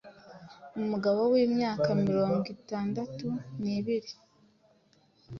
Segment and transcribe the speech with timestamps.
[0.81, 3.27] umugabo w’imyaka mirongo itandatu
[3.61, 4.11] nibiri